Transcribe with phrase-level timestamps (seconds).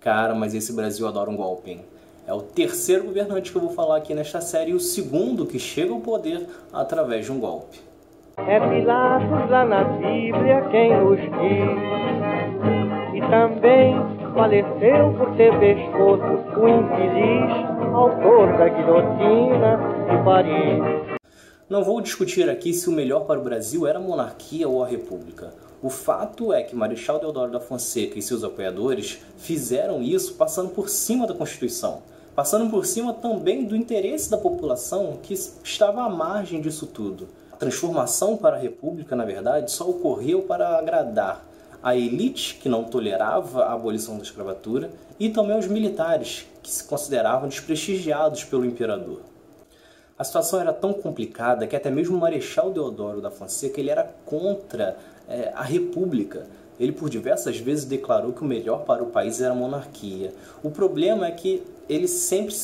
[0.00, 1.80] Cara, mas esse Brasil adora um golpe, hein?
[2.26, 5.58] É o terceiro governante que eu vou falar aqui nesta série e o segundo que
[5.58, 7.78] chega ao poder através de um golpe.
[8.38, 11.80] É Pilatos lá na Bíblia quem nos diz.
[13.14, 13.94] E também
[14.34, 19.76] faleceu por ter pescoço o infeliz autor da guilhotina
[20.08, 21.19] de Paris.
[21.70, 24.88] Não vou discutir aqui se o melhor para o Brasil era a monarquia ou a
[24.88, 25.54] república.
[25.80, 30.88] O fato é que Marechal Deodoro da Fonseca e seus apoiadores fizeram isso passando por
[30.88, 32.02] cima da Constituição,
[32.34, 37.28] passando por cima também do interesse da população que estava à margem disso tudo.
[37.52, 41.46] A transformação para a República, na verdade, só ocorreu para agradar
[41.80, 46.82] a elite que não tolerava a abolição da escravatura e também os militares que se
[46.82, 49.29] consideravam desprestigiados pelo imperador.
[50.20, 54.04] A situação era tão complicada que até mesmo o Marechal Deodoro da Fonseca ele era
[54.26, 56.46] contra é, a República.
[56.78, 60.34] Ele por diversas vezes declarou que o melhor para o país era a monarquia.
[60.62, 62.54] O problema é que ele sempre,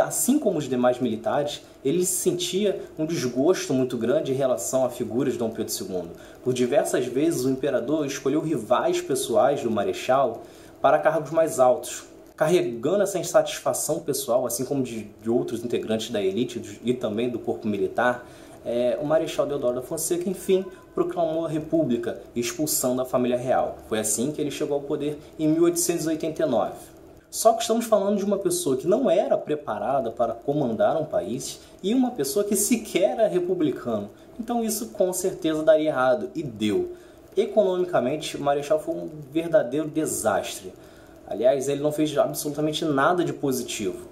[0.00, 5.32] assim como os demais militares, ele sentia um desgosto muito grande em relação à figura
[5.32, 6.10] de Dom Pedro II.
[6.44, 10.44] Por diversas vezes o imperador escolheu rivais pessoais do Marechal
[10.80, 12.04] para cargos mais altos,
[12.40, 17.38] carregando essa insatisfação pessoal, assim como de, de outros integrantes da elite e também do
[17.38, 18.26] corpo militar,
[18.64, 23.76] é, o Marechal Deodoro da Fonseca, enfim, proclamou a República, expulsando a família real.
[23.90, 26.72] Foi assim que ele chegou ao poder em 1889.
[27.30, 31.60] Só que estamos falando de uma pessoa que não era preparada para comandar um país
[31.82, 34.08] e uma pessoa que sequer era republicano.
[34.38, 36.92] Então isso com certeza daria errado, e deu.
[37.36, 40.72] Economicamente, o Marechal foi um verdadeiro desastre.
[41.30, 44.08] Aliás, ele não fez absolutamente nada de positivo.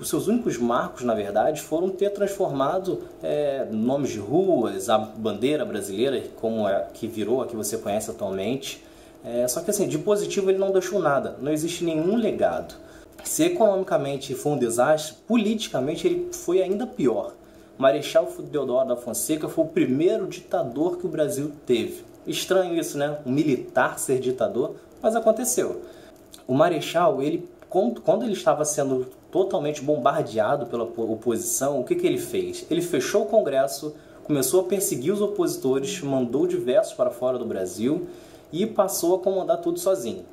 [0.00, 5.64] Os seus únicos marcos, na verdade, foram ter transformado é, nomes de ruas, a bandeira
[5.64, 8.84] brasileira, como é que virou a que você conhece atualmente.
[9.24, 12.76] É, só que assim, de positivo ele não deixou nada, não existe nenhum legado.
[13.24, 17.32] Se economicamente foi um desastre, politicamente ele foi ainda pior.
[17.76, 22.04] Marechal Deodoro da Fonseca foi o primeiro ditador que o Brasil teve.
[22.24, 23.18] Estranho isso, né?
[23.26, 25.82] Um militar ser ditador, mas aconteceu.
[26.48, 32.16] O Marechal, ele quando ele estava sendo totalmente bombardeado pela oposição, o que, que ele
[32.16, 32.64] fez?
[32.70, 33.94] Ele fechou o Congresso,
[34.24, 38.06] começou a perseguir os opositores, mandou diversos para fora do Brasil
[38.50, 40.24] e passou a comandar tudo sozinho.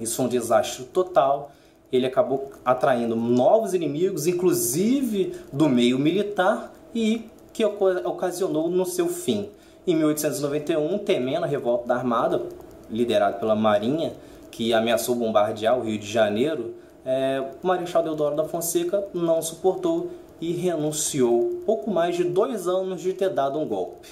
[0.00, 1.52] Isso foi um desastre total.
[1.92, 9.50] Ele acabou atraindo novos inimigos, inclusive do meio militar, e que ocasionou no seu fim.
[9.86, 12.42] Em 1891, temendo a revolta da Armada,
[12.90, 14.14] liderada pela Marinha,
[14.50, 20.10] que ameaçou bombardear o Rio de Janeiro, é, o Marechal Deodoro da Fonseca não suportou
[20.40, 24.08] e renunciou pouco mais de dois anos de ter dado um golpe.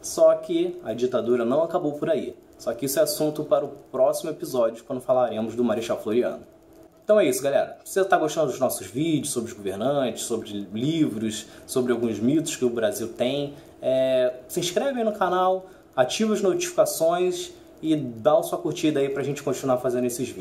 [0.00, 2.36] Só que a ditadura não acabou por aí.
[2.58, 6.42] Só que isso é assunto para o próximo episódio, quando falaremos do Marechal Floriano.
[7.04, 7.78] Então é isso, galera.
[7.84, 12.56] Se você está gostando dos nossos vídeos sobre os governantes, sobre livros, sobre alguns mitos
[12.56, 17.52] que o Brasil tem, é, se inscreve aí no canal, ativa as notificações
[17.92, 20.34] e dá a sua curtida aí pra gente continuar fazendo esses vídeos.